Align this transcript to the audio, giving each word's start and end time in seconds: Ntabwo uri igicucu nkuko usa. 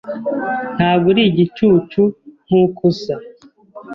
Ntabwo 0.75 1.05
uri 1.11 1.21
igicucu 1.31 2.01
nkuko 2.45 2.81
usa. 2.91 3.15